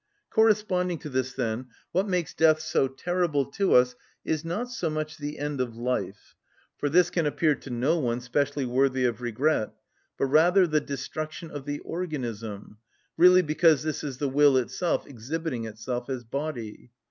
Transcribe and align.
Corresponding 0.31 0.97
to 0.97 1.09
this, 1.09 1.31
then, 1.33 1.67
what 1.91 2.07
makes 2.07 2.33
death 2.33 2.59
so 2.59 2.87
terrible 2.87 3.45
to 3.45 3.75
us 3.75 3.93
is 4.25 4.43
not 4.43 4.71
so 4.71 4.89
much 4.89 5.15
the 5.19 5.37
end 5.37 5.61
of 5.61 5.75
life—for 5.77 6.89
this 6.89 7.11
can 7.11 7.27
appear 7.27 7.53
to 7.53 7.69
no 7.69 7.99
one 7.99 8.19
specially 8.19 8.65
worthy 8.65 9.05
of 9.05 9.21
regret—but 9.21 10.25
rather 10.25 10.65
the 10.65 10.81
destruction 10.81 11.51
of 11.51 11.65
the 11.65 11.77
organism; 11.81 12.79
really 13.15 13.43
because 13.43 13.83
this 13.83 14.03
is 14.03 14.17
the 14.17 14.27
will 14.27 14.57
itself 14.57 15.05
exhibiting 15.05 15.65
itself 15.65 16.09
as 16.09 16.23
body. 16.23 16.89